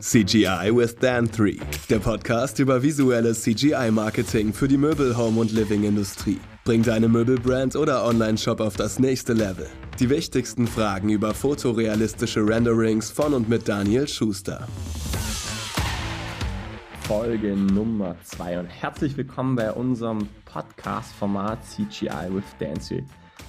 [0.00, 1.56] CGI with Dan 3,
[1.88, 6.38] der Podcast über visuelles CGI-Marketing für die Möbel-, Home- und Living-Industrie.
[6.64, 9.66] Bringt deine Möbelbrand oder Online-Shop auf das nächste Level.
[9.98, 14.68] Die wichtigsten Fragen über fotorealistische Renderings von und mit Daniel Schuster.
[17.00, 23.02] Folge Nummer 2 und herzlich willkommen bei unserem Podcast-Format CGI with Dan 3.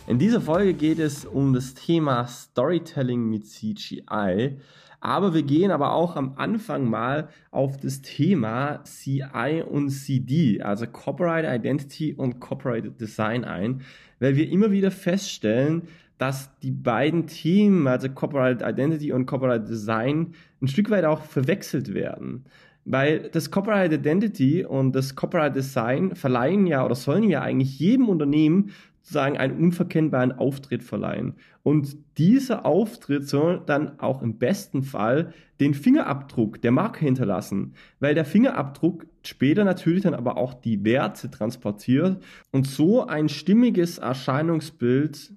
[0.08, 4.58] In dieser Folge geht es um das Thema Storytelling mit CGI.
[5.00, 10.88] Aber wir gehen aber auch am Anfang mal auf das Thema CI und CD, also
[10.88, 13.82] Copyright Identity und Copyright Design ein,
[14.20, 15.84] weil wir immer wieder feststellen,
[16.18, 21.94] dass die beiden Themen, also Copyright Identity und Copyright Design, ein Stück weit auch verwechselt
[21.94, 22.46] werden.
[22.86, 28.10] Weil das Copyright Identity und das Copyright Design verleihen ja oder sollen ja eigentlich jedem
[28.10, 28.72] Unternehmen
[29.08, 31.36] sozusagen einen unverkennbaren Auftritt verleihen.
[31.64, 38.16] Und dieser Auftritt soll dann auch im besten Fall den Fingerabdruck der Marke hinterlassen, weil
[38.16, 45.32] der Fingerabdruck später natürlich dann aber auch die Werte transportiert und so ein stimmiges Erscheinungsbild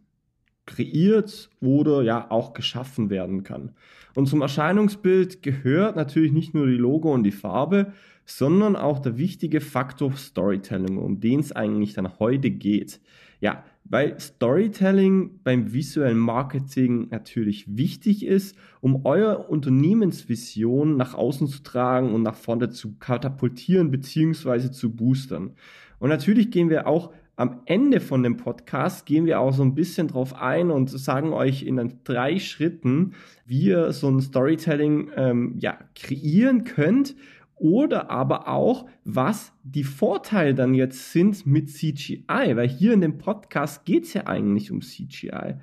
[0.66, 3.70] kreiert oder ja auch geschaffen werden kann.
[4.16, 7.92] Und zum Erscheinungsbild gehört natürlich nicht nur die Logo und die Farbe,
[8.24, 13.00] sondern auch der wichtige Faktor Storytelling, um den es eigentlich dann heute geht.
[13.40, 21.62] Ja, weil Storytelling beim visuellen Marketing natürlich wichtig ist, um euer Unternehmensvision nach außen zu
[21.62, 24.70] tragen und nach vorne zu katapultieren bzw.
[24.70, 25.54] zu boostern.
[25.98, 29.74] Und natürlich gehen wir auch am Ende von dem Podcast gehen wir auch so ein
[29.74, 33.14] bisschen drauf ein und sagen euch in drei Schritten,
[33.46, 37.14] wie ihr so ein Storytelling ähm, ja, kreieren könnt
[37.60, 42.24] oder aber auch, was die Vorteile dann jetzt sind mit CGI,
[42.56, 45.56] weil hier in dem Podcast geht es ja eigentlich um CGI.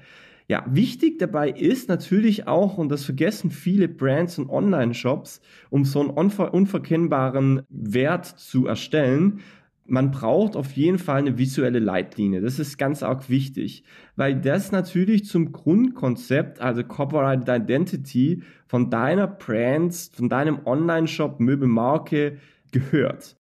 [0.47, 5.99] Ja, wichtig dabei ist natürlich auch, und das vergessen viele Brands und Online-Shops, um so
[5.99, 9.41] einen unver unverkennbaren Wert zu erstellen,
[9.87, 12.41] man braucht auf jeden Fall eine visuelle Leitlinie.
[12.41, 13.83] Das ist ganz arg wichtig,
[14.15, 22.37] weil das natürlich zum Grundkonzept, also Corporate Identity von deiner Brand, von deinem Online-Shop, Möbelmarke
[22.71, 23.37] gehört.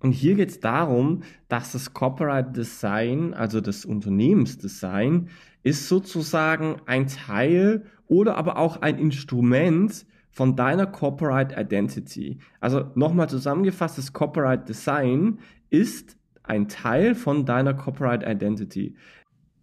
[0.00, 5.28] Und hier geht es darum, dass das Corporate Design, also das Unternehmensdesign,
[5.64, 10.06] ist sozusagen ein Teil oder aber auch ein Instrument
[10.38, 12.38] von deiner Corporate Identity.
[12.60, 18.94] Also nochmal zusammengefasst, das Corporate Design ist ein Teil von deiner Corporate Identity.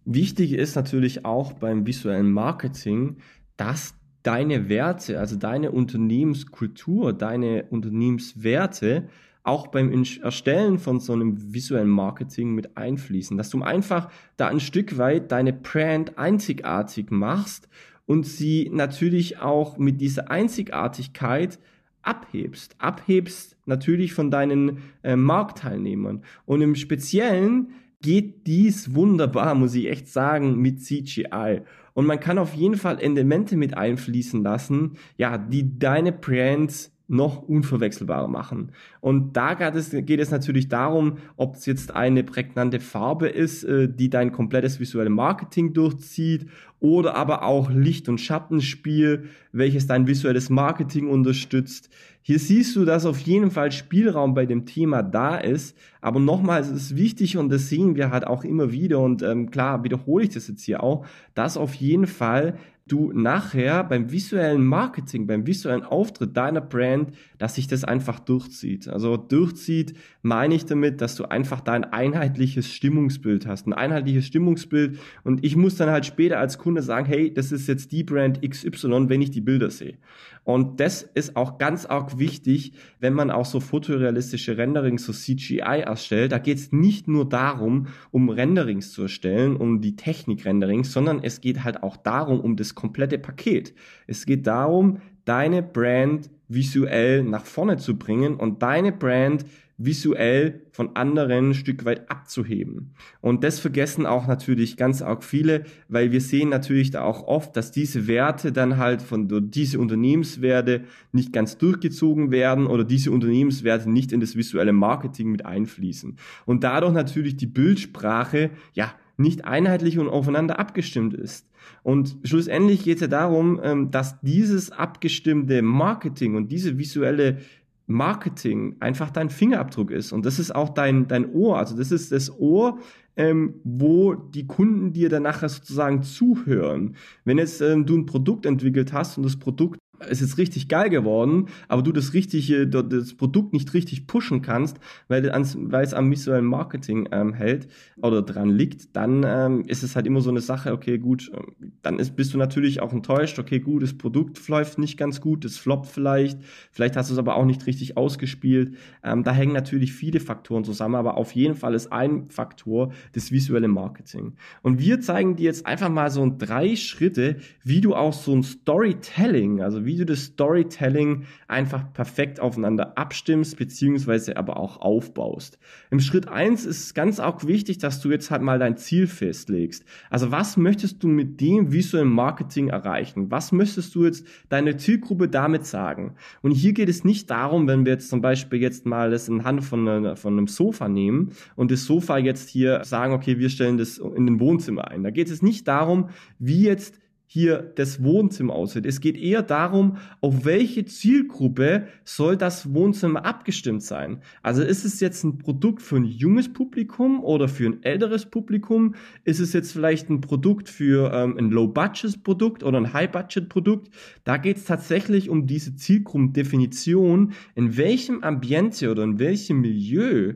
[0.04, 3.16] Wichtig ist natürlich auch beim visuellen Marketing,
[3.56, 9.08] dass deine Werte, also deine Unternehmenskultur, deine Unternehmenswerte
[9.44, 14.60] auch beim Erstellen von so einem visuellen Marketing mit einfließen, dass du einfach da ein
[14.60, 17.66] Stück weit deine Brand einzigartig machst
[18.06, 21.58] und sie natürlich auch mit dieser Einzigartigkeit
[22.02, 22.76] abhebst.
[22.78, 26.22] Abhebst natürlich von deinen äh, Marktteilnehmern.
[26.44, 31.62] Und im Speziellen geht dies wunderbar, muss ich echt sagen, mit CGI.
[31.94, 37.42] Und man kann auf jeden Fall Elemente mit einfließen lassen, ja, die deine Brands noch
[37.42, 38.72] unverwechselbarer machen.
[39.00, 43.64] Und da geht es, geht es natürlich darum, ob es jetzt eine prägnante Farbe ist,
[43.64, 46.46] äh, die dein komplettes visuelle Marketing durchzieht,
[46.86, 51.90] oder aber auch Licht- und Schattenspiel, welches dein visuelles Marketing unterstützt.
[52.22, 55.76] Hier siehst du, dass auf jeden Fall Spielraum bei dem Thema da ist.
[56.00, 59.50] Aber nochmals, es ist wichtig und das sehen wir halt auch immer wieder und ähm,
[59.50, 61.04] klar wiederhole ich das jetzt hier auch,
[61.34, 67.56] dass auf jeden Fall du nachher beim visuellen Marketing, beim visuellen Auftritt deiner Brand, dass
[67.56, 68.88] sich das einfach durchzieht.
[68.88, 74.98] Also durchzieht meine ich damit, dass du einfach dein einheitliches Stimmungsbild hast, ein einheitliches Stimmungsbild
[75.24, 78.40] und ich muss dann halt später als Kunde sagen, hey, das ist jetzt die Brand
[78.42, 79.98] XY, wenn ich die Bilder sehe.
[80.44, 85.82] Und das ist auch ganz arg wichtig, wenn man auch so fotorealistische Renderings, so CGI
[85.84, 86.32] erstellt.
[86.32, 91.40] Da geht es nicht nur darum, um Renderings zu erstellen, um die Technik-Renderings, sondern es
[91.40, 93.74] geht halt auch darum, um das komplette Paket.
[94.06, 99.44] Es geht darum, deine Brand visuell nach vorne zu bringen und deine Brand
[99.78, 102.94] visuell von anderen ein Stück weit abzuheben.
[103.20, 107.56] Und das vergessen auch natürlich ganz arg viele, weil wir sehen natürlich da auch oft,
[107.56, 113.90] dass diese Werte dann halt von diese Unternehmenswerte nicht ganz durchgezogen werden oder diese Unternehmenswerte
[113.90, 116.16] nicht in das visuelle Marketing mit einfließen.
[116.46, 121.48] Und dadurch natürlich die Bildsprache, ja, nicht einheitlich und aufeinander abgestimmt ist.
[121.82, 127.38] Und schlussendlich geht es ja darum, ähm, dass dieses abgestimmte Marketing und diese visuelle
[127.86, 130.12] Marketing einfach dein Fingerabdruck ist.
[130.12, 131.58] Und das ist auch dein, dein Ohr.
[131.58, 132.78] Also das ist das Ohr,
[133.16, 136.96] ähm, wo die Kunden dir dann nachher sozusagen zuhören.
[137.24, 140.90] Wenn jetzt ähm, du ein Produkt entwickelt hast und das Produkt ist jetzt richtig geil
[140.90, 144.78] geworden, aber du das richtige, das Produkt nicht richtig pushen kannst,
[145.08, 147.68] weil, weil es am visuellen Marketing ähm, hält
[148.02, 151.72] oder dran liegt, dann ähm, ist es halt immer so eine Sache, okay, gut, ähm,
[151.82, 155.44] dann ist, bist du natürlich auch enttäuscht, okay, gut, das Produkt läuft nicht ganz gut,
[155.44, 156.38] es floppt vielleicht,
[156.70, 158.74] vielleicht hast du es aber auch nicht richtig ausgespielt.
[159.02, 163.32] Ähm, da hängen natürlich viele Faktoren zusammen, aber auf jeden Fall ist ein Faktor das
[163.32, 164.34] visuelle Marketing.
[164.62, 168.42] Und wir zeigen dir jetzt einfach mal so drei Schritte, wie du auch so ein
[168.42, 175.58] Storytelling, also wie du das Storytelling einfach perfekt aufeinander abstimmst, beziehungsweise aber auch aufbaust.
[175.90, 179.06] Im Schritt eins ist es ganz auch wichtig, dass du jetzt halt mal dein Ziel
[179.06, 179.84] festlegst.
[180.10, 183.30] Also was möchtest du mit dem visuellen Marketing erreichen?
[183.30, 186.16] Was möchtest du jetzt deine Zielgruppe damit sagen?
[186.42, 189.44] Und hier geht es nicht darum, wenn wir jetzt zum Beispiel jetzt mal das in
[189.44, 193.78] Hand von, von einem Sofa nehmen und das Sofa jetzt hier sagen, okay, wir stellen
[193.78, 195.02] das in den Wohnzimmer ein.
[195.02, 198.86] Da geht es nicht darum, wie jetzt hier das Wohnzimmer aussieht.
[198.86, 204.22] Es geht eher darum, auf welche Zielgruppe soll das Wohnzimmer abgestimmt sein.
[204.42, 208.94] Also ist es jetzt ein Produkt für ein junges Publikum oder für ein älteres Publikum?
[209.24, 213.90] Ist es jetzt vielleicht ein Produkt für ähm, ein Low-Budget-Produkt oder ein High-Budget-Produkt?
[214.24, 220.34] Da geht es tatsächlich um diese Zielgruppendefinition, in welchem Ambiente oder in welchem Milieu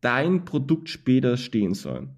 [0.00, 2.08] dein Produkt später stehen soll.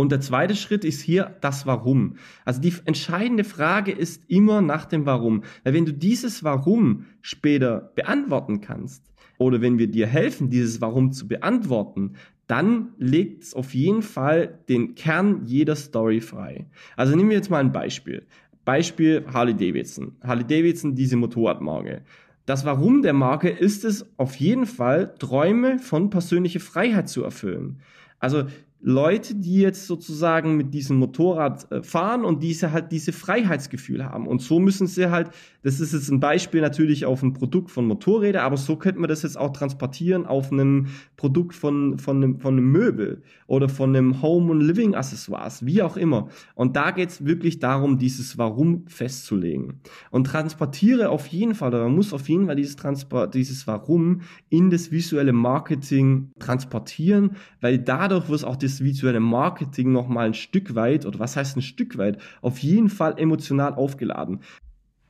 [0.00, 2.14] Und der zweite Schritt ist hier das Warum.
[2.46, 5.42] Also die entscheidende Frage ist immer nach dem Warum.
[5.62, 9.04] Weil wenn du dieses Warum später beantworten kannst
[9.36, 12.14] oder wenn wir dir helfen, dieses Warum zu beantworten,
[12.46, 16.66] dann legt es auf jeden Fall den Kern jeder Story frei.
[16.96, 18.26] Also nehmen wir jetzt mal ein Beispiel.
[18.64, 20.16] Beispiel Harley Davidson.
[20.24, 22.04] Harley Davidson, diese Motorradmarke.
[22.46, 27.82] Das Warum der Marke ist es auf jeden Fall, Träume von persönlicher Freiheit zu erfüllen.
[28.18, 28.44] Also
[28.82, 34.26] Leute, die jetzt sozusagen mit diesem Motorrad äh, fahren und diese halt diese Freiheitsgefühl haben.
[34.26, 35.30] Und so müssen sie halt,
[35.62, 39.08] das ist jetzt ein Beispiel natürlich auf ein Produkt von Motorrädern, aber so könnte man
[39.08, 40.86] das jetzt auch transportieren auf einem
[41.18, 45.98] Produkt von, von, einem, von einem Möbel oder von einem Home- und Living-Accessoires, wie auch
[45.98, 46.28] immer.
[46.54, 49.80] Und da geht es wirklich darum, dieses Warum festzulegen.
[50.10, 54.22] Und transportiere auf jeden Fall, oder man muss auf jeden Fall dieses, Transport, dieses Warum
[54.48, 60.34] in das visuelle Marketing transportieren, weil dadurch wird auch das das visuelle Marketing nochmal ein
[60.34, 64.40] Stück weit, oder was heißt ein Stück weit, auf jeden Fall emotional aufgeladen.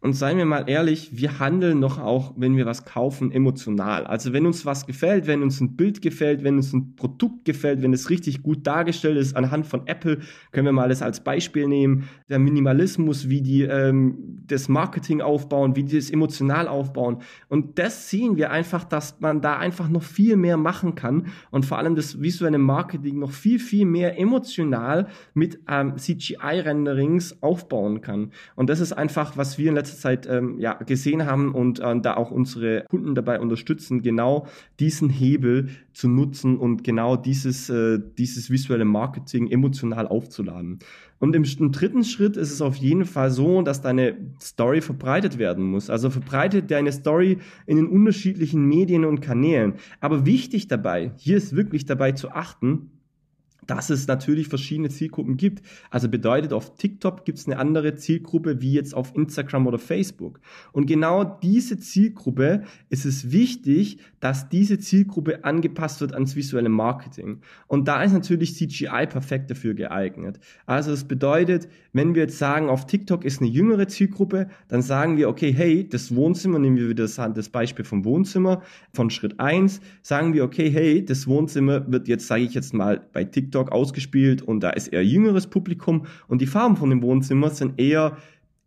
[0.02, 4.06] Und seien wir mal ehrlich, wir handeln noch auch, wenn wir was kaufen, emotional.
[4.06, 7.82] Also wenn uns was gefällt, wenn uns ein Bild gefällt, wenn uns ein Produkt gefällt,
[7.82, 10.20] wenn es richtig gut dargestellt ist, anhand von Apple,
[10.52, 12.08] können wir mal das als Beispiel nehmen.
[12.30, 17.18] Der Minimalismus, wie die ähm, das Marketing aufbauen, wie die das emotional aufbauen.
[17.48, 21.66] Und das sehen wir einfach, dass man da einfach noch viel mehr machen kann und
[21.66, 28.32] vor allem das visuelle Marketing noch viel, viel mehr emotional mit ähm, CGI-Renderings aufbauen kann.
[28.56, 31.80] Und das ist einfach, was wir in letzter letzter Zeit ähm, ja, gesehen haben und
[31.80, 34.46] äh, da auch unsere Kunden dabei unterstützen, genau
[34.78, 40.78] diesen Hebel zu nutzen und genau dieses, äh, dieses visuelle Marketing emotional aufzuladen.
[41.18, 45.38] Und im, im, dritten Schritt ist es auf jeden Fall so, dass deine Story verbreitet
[45.38, 45.90] werden muss.
[45.90, 49.74] Also verbreitet deine Story in den unterschiedlichen Medien und Kanälen.
[50.00, 52.90] Aber wichtig dabei, hier ist wirklich dabei zu achten,
[53.70, 55.62] dass es natürlich verschiedene Zielgruppen gibt.
[55.90, 60.40] Also bedeutet, auf TikTok gibt es eine andere Zielgruppe wie jetzt auf Instagram oder Facebook.
[60.72, 67.42] Und genau diese Zielgruppe ist es wichtig, dass diese Zielgruppe angepasst wird ans visuelle Marketing.
[67.68, 70.40] Und da ist natürlich CGI perfekt dafür geeignet.
[70.66, 75.16] Also es bedeutet, wenn wir jetzt sagen, auf TikTok ist eine jüngere Zielgruppe, dann sagen
[75.16, 78.62] wir, okay, hey, das Wohnzimmer, nehmen wir wieder das, Beispiel vom Wohnzimmer,
[78.92, 83.00] von Schritt eins, sagen wir, okay, hey, das Wohnzimmer wird jetzt, sage ich jetzt mal,
[83.12, 87.02] bei TikTok TikTok ausgespielt und da ist eher jüngeres Publikum und die Farben von dem
[87.02, 88.16] Wohnzimmer sind eher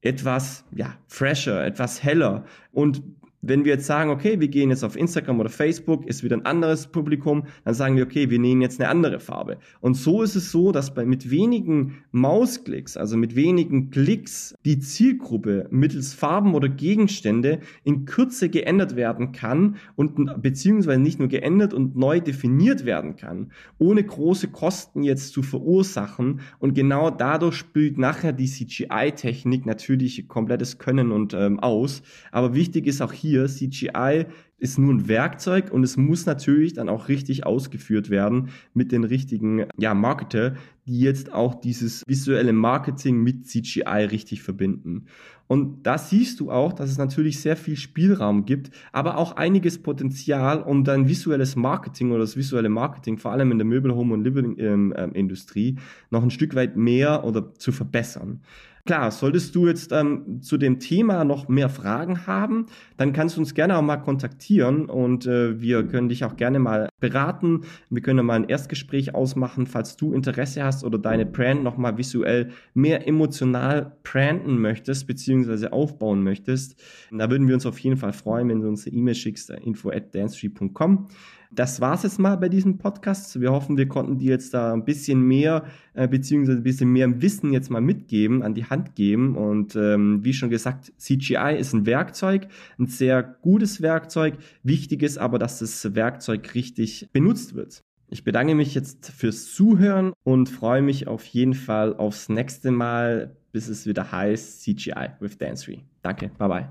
[0.01, 3.01] etwas ja, fresher, etwas heller und
[3.45, 6.45] wenn wir jetzt sagen, okay, wir gehen jetzt auf Instagram oder Facebook, ist wieder ein
[6.45, 9.57] anderes Publikum, dann sagen wir, okay, wir nehmen jetzt eine andere Farbe.
[9.81, 14.79] Und so ist es so, dass bei mit wenigen Mausklicks, also mit wenigen Klicks, die
[14.79, 21.73] Zielgruppe mittels Farben oder Gegenstände in Kürze geändert werden kann und beziehungsweise nicht nur geändert
[21.73, 26.39] und neu definiert werden kann, ohne große Kosten jetzt zu verursachen.
[26.59, 32.03] Und genau dadurch spielt nachher die CGI-Technik natürlich komplettes Können und ähm, aus.
[32.31, 34.27] Aber wichtig ist auch hier, hier CGI
[34.59, 39.03] ist nur ein Werkzeug und es muss natürlich dann auch richtig ausgeführt werden mit den
[39.03, 45.05] richtigen ja, Marketer, die jetzt auch dieses visuelle Marketing mit CGI richtig verbinden.
[45.47, 49.81] Und da siehst du auch, dass es natürlich sehr viel Spielraum gibt, aber auch einiges
[49.81, 54.13] Potenzial, um dein visuelles Marketing oder das visuelle Marketing, vor allem in der Möbel, Home
[54.13, 55.77] und Living ähm, ähm, Industrie,
[56.09, 58.41] noch ein Stück weit mehr oder zu verbessern.
[58.85, 62.65] Klar, solltest du jetzt ähm, zu dem Thema noch mehr Fragen haben,
[62.97, 66.59] dann kannst du uns gerne auch mal kontaktieren und äh, wir können dich auch gerne
[66.59, 67.61] mal beraten.
[67.89, 71.97] Wir können mal ein Erstgespräch ausmachen, falls du Interesse hast oder deine Brand noch mal
[71.97, 76.81] visuell mehr emotional branden möchtest beziehungsweise aufbauen möchtest.
[77.11, 79.89] Da würden wir uns auf jeden Fall freuen, wenn du uns eine E-Mail schickst, info
[79.89, 81.07] at dancetree.com
[81.55, 83.39] das war es jetzt mal bei diesem Podcast.
[83.39, 87.21] Wir hoffen, wir konnten dir jetzt da ein bisschen mehr, äh, beziehungsweise ein bisschen mehr
[87.21, 89.35] Wissen jetzt mal mitgeben, an die Hand geben.
[89.35, 92.47] Und ähm, wie schon gesagt, CGI ist ein Werkzeug,
[92.79, 94.37] ein sehr gutes Werkzeug.
[94.63, 97.83] Wichtig ist aber, dass das Werkzeug richtig benutzt wird.
[98.13, 103.35] Ich bedanke mich jetzt fürs Zuhören und freue mich auf jeden Fall aufs nächste Mal,
[103.51, 105.83] bis es wieder heißt CGI with Dancery.
[106.03, 106.69] Danke, bye bye.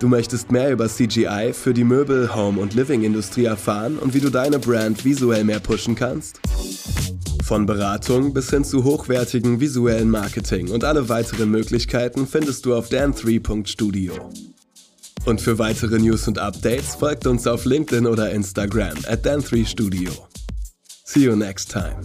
[0.00, 4.30] Du möchtest mehr über CGI für die Möbel-, Home- und Living-Industrie erfahren und wie du
[4.30, 6.40] deine Brand visuell mehr pushen kannst?
[7.44, 12.90] Von Beratung bis hin zu hochwertigen visuellen Marketing und alle weiteren Möglichkeiten findest du auf
[12.90, 14.12] dan3.studio.
[15.24, 20.27] Und für weitere News und Updates folgt uns auf LinkedIn oder Instagram at dan3studio.
[21.08, 22.04] See you next time.